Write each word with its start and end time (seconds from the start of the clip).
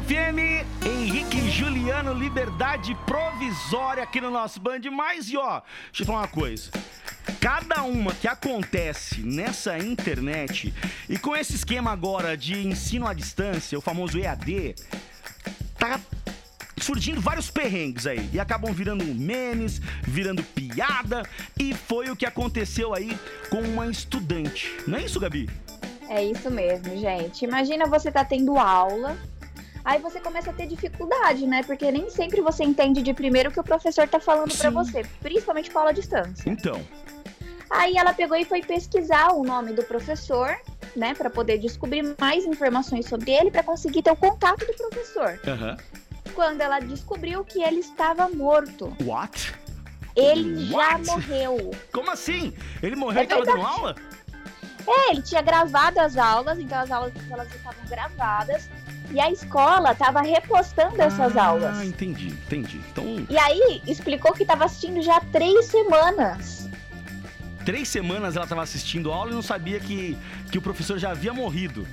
FM, 0.00 0.64
Henrique 0.86 1.50
Juliano, 1.50 2.14
liberdade 2.14 2.94
provisória 3.06 4.02
aqui 4.02 4.20
no 4.20 4.30
nosso 4.30 4.58
Band. 4.58 4.80
Mas, 4.90 5.28
e 5.28 5.36
ó, 5.36 5.60
deixa 5.86 6.02
eu 6.02 6.06
falar 6.06 6.20
uma 6.20 6.28
coisa. 6.28 6.70
Cada 7.38 7.82
uma 7.82 8.14
que 8.14 8.26
acontece 8.26 9.20
nessa 9.20 9.78
internet 9.78 10.72
e 11.08 11.18
com 11.18 11.36
esse 11.36 11.54
esquema 11.54 11.90
agora 11.90 12.36
de 12.36 12.66
ensino 12.66 13.06
à 13.06 13.12
distância, 13.12 13.76
o 13.76 13.82
famoso 13.82 14.18
EAD, 14.18 14.74
tá 15.78 16.00
surgindo 16.78 17.20
vários 17.20 17.50
perrengues 17.50 18.06
aí 18.06 18.30
e 18.32 18.40
acabam 18.40 18.72
virando 18.72 19.04
memes, 19.04 19.80
virando 20.02 20.42
piada 20.42 21.28
e 21.58 21.74
foi 21.74 22.10
o 22.10 22.16
que 22.16 22.24
aconteceu 22.24 22.94
aí 22.94 23.18
com 23.50 23.60
uma 23.60 23.86
estudante. 23.86 24.74
Não 24.86 24.96
é 24.96 25.04
isso, 25.04 25.20
Gabi? 25.20 25.50
É 26.08 26.24
isso 26.24 26.50
mesmo, 26.50 26.96
gente. 26.96 27.44
Imagina 27.44 27.86
você 27.86 28.10
tá 28.10 28.24
tendo 28.24 28.58
aula, 28.58 29.16
aí 29.84 30.00
você 30.00 30.20
começa 30.20 30.50
a 30.50 30.52
ter 30.52 30.66
dificuldade, 30.66 31.46
né? 31.46 31.62
Porque 31.62 31.90
nem 31.90 32.08
sempre 32.10 32.40
você 32.40 32.64
entende 32.64 33.02
de 33.02 33.12
primeiro 33.14 33.50
o 33.50 33.52
que 33.52 33.60
o 33.60 33.64
professor 33.64 34.08
tá 34.08 34.20
falando 34.20 34.56
para 34.56 34.70
você, 34.70 35.04
principalmente 35.20 35.70
com 35.70 35.78
aula 35.78 35.90
à 35.90 35.94
distância. 35.94 36.48
Então. 36.48 36.80
Aí 37.70 37.96
ela 37.96 38.12
pegou 38.12 38.36
e 38.36 38.44
foi 38.44 38.62
pesquisar 38.62 39.32
o 39.32 39.44
nome 39.44 39.72
do 39.72 39.84
professor, 39.84 40.56
né, 40.96 41.14
para 41.14 41.30
poder 41.30 41.58
descobrir 41.58 42.16
mais 42.18 42.44
informações 42.44 43.06
sobre 43.06 43.30
ele, 43.30 43.50
para 43.50 43.62
conseguir 43.62 44.02
ter 44.02 44.10
o 44.10 44.16
contato 44.16 44.66
do 44.66 44.74
professor. 44.74 45.40
Aham. 45.46 45.76
Quando 46.34 46.60
ela 46.60 46.80
descobriu 46.80 47.44
que 47.44 47.62
ele 47.62 47.80
estava 47.80 48.28
morto. 48.28 48.92
What? 49.02 49.54
Ele 50.16 50.72
What? 50.72 51.04
já 51.04 51.12
morreu. 51.12 51.70
Como 51.92 52.10
assim? 52.10 52.52
Ele 52.82 52.96
morreu 52.96 53.20
É 53.20 53.24
e 53.24 53.28
tava 53.28 53.44
dando 53.44 53.62
aula? 53.62 53.94
É, 54.86 55.10
ele 55.12 55.22
tinha 55.22 55.42
gravado 55.42 56.00
as 56.00 56.16
aulas, 56.16 56.58
então 56.58 56.78
as 56.78 56.90
aulas 56.90 57.12
elas 57.30 57.48
estavam 57.54 57.84
gravadas 57.88 58.68
e 59.10 59.20
a 59.20 59.30
escola 59.30 59.92
estava 59.92 60.20
repostando 60.22 61.00
essas 61.00 61.36
ah, 61.36 61.44
aulas. 61.46 61.82
entendi, 61.82 62.28
entendi. 62.28 62.80
Então, 62.90 63.04
E 63.28 63.38
aí 63.38 63.82
explicou 63.86 64.32
que 64.32 64.42
estava 64.42 64.64
assistindo 64.64 65.02
já 65.02 65.20
três 65.32 65.66
semanas. 65.66 66.68
três 67.64 67.88
semanas 67.88 68.36
ela 68.36 68.46
tava 68.46 68.62
assistindo 68.62 69.12
aula 69.12 69.30
e 69.30 69.34
não 69.34 69.42
sabia 69.42 69.80
que, 69.80 70.16
que 70.50 70.58
o 70.58 70.62
professor 70.62 70.98
já 70.98 71.10
havia 71.10 71.32
morrido. 71.32 71.86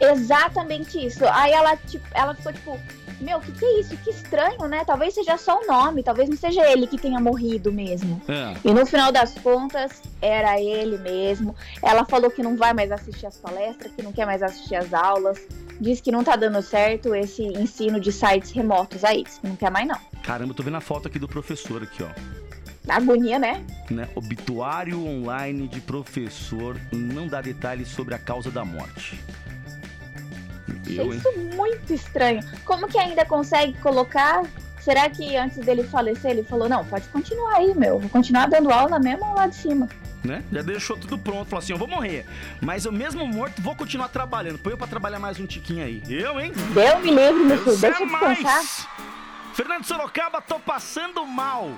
Exatamente 0.00 0.98
isso. 1.04 1.24
Aí 1.26 1.52
ela, 1.52 1.76
tipo, 1.76 2.06
ela 2.12 2.34
ficou 2.34 2.52
tipo, 2.52 2.80
meu, 3.20 3.40
que 3.40 3.52
que 3.52 3.64
é 3.64 3.80
isso? 3.80 3.96
Que 3.98 4.10
estranho, 4.10 4.66
né? 4.68 4.84
Talvez 4.84 5.14
seja 5.14 5.36
só 5.36 5.60
o 5.60 5.66
nome, 5.66 6.02
talvez 6.02 6.28
não 6.28 6.36
seja 6.36 6.66
ele 6.70 6.86
que 6.86 6.98
tenha 6.98 7.20
morrido 7.20 7.72
mesmo. 7.72 8.20
É. 8.28 8.54
E 8.64 8.72
no 8.72 8.84
final 8.86 9.12
das 9.12 9.34
contas, 9.34 10.02
era 10.20 10.60
ele 10.60 10.98
mesmo. 10.98 11.54
Ela 11.82 12.04
falou 12.04 12.30
que 12.30 12.42
não 12.42 12.56
vai 12.56 12.72
mais 12.72 12.90
assistir 12.90 13.26
as 13.26 13.36
palestras, 13.36 13.92
que 13.92 14.02
não 14.02 14.12
quer 14.12 14.26
mais 14.26 14.42
assistir 14.42 14.76
as 14.76 14.92
aulas. 14.92 15.40
Diz 15.80 16.00
que 16.00 16.12
não 16.12 16.22
tá 16.22 16.36
dando 16.36 16.60
certo 16.62 17.14
esse 17.14 17.42
ensino 17.42 17.98
de 18.00 18.12
sites 18.12 18.50
remotos 18.50 19.04
aí. 19.04 19.24
Diz 19.24 19.38
que 19.38 19.48
não 19.48 19.56
quer 19.56 19.70
mais, 19.70 19.86
não. 19.86 19.98
Caramba, 20.22 20.52
eu 20.52 20.56
tô 20.56 20.62
vendo 20.62 20.76
a 20.76 20.80
foto 20.80 21.08
aqui 21.08 21.18
do 21.18 21.28
professor 21.28 21.82
aqui, 21.82 22.02
ó. 22.02 22.08
Agonia, 22.88 23.38
né? 23.38 23.64
Né? 23.90 24.08
Obituário 24.14 25.02
online 25.06 25.66
de 25.68 25.80
professor 25.80 26.78
não 26.92 27.26
dá 27.26 27.40
detalhes 27.40 27.88
sobre 27.88 28.14
a 28.14 28.18
causa 28.18 28.50
da 28.50 28.64
morte. 28.64 29.18
Eu? 30.86 31.12
Isso 31.12 31.28
é 31.28 31.36
muito 31.36 31.92
estranho. 31.92 32.40
Como 32.64 32.88
que 32.88 32.98
ainda 32.98 33.24
consegue 33.24 33.74
colocar? 33.80 34.42
Será 34.80 35.08
que 35.08 35.34
antes 35.36 35.58
dele 35.58 35.82
falecer, 35.82 36.30
ele 36.32 36.44
falou: 36.44 36.68
não, 36.68 36.84
pode 36.84 37.08
continuar 37.08 37.54
aí, 37.56 37.74
meu. 37.74 37.98
Vou 37.98 38.10
continuar 38.10 38.46
dando 38.48 38.70
aula 38.70 38.98
mesmo 38.98 39.34
lá 39.34 39.46
de 39.46 39.56
cima. 39.56 39.88
né? 40.22 40.42
Já 40.52 40.62
deixou 40.62 40.96
tudo 40.96 41.16
pronto, 41.18 41.46
falou 41.46 41.62
assim, 41.62 41.72
eu 41.72 41.78
vou 41.78 41.88
morrer, 41.88 42.26
mas 42.60 42.84
eu 42.84 42.92
mesmo 42.92 43.26
morto 43.26 43.60
vou 43.62 43.74
continuar 43.74 44.08
trabalhando. 44.08 44.58
Põe 44.58 44.72
eu 44.72 44.78
pra 44.78 44.86
trabalhar 44.86 45.18
mais 45.18 45.38
um 45.40 45.46
tiquinho 45.46 45.84
aí. 45.84 46.02
Eu, 46.08 46.38
hein? 46.40 46.52
Deu 46.74 46.98
me 47.00 47.10
livre, 47.10 47.44
meu 47.44 47.56
Eu 47.56 47.64
filho. 47.64 47.76
Deixa 47.78 48.02
eu 48.02 48.08
jamais. 48.08 48.38
descansar. 48.38 48.96
Fernando 49.54 49.84
Sorocaba, 49.84 50.40
tô 50.42 50.58
passando 50.58 51.24
mal. 51.26 51.70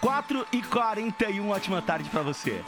4 0.00 0.46
e 0.52 0.62
41, 0.62 1.48
ótima 1.50 1.80
tarde 1.82 2.08
pra 2.08 2.22
você. 2.22 2.62